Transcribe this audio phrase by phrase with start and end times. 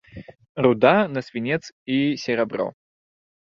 [0.65, 1.61] Руда на свінец
[1.97, 2.67] і серабро.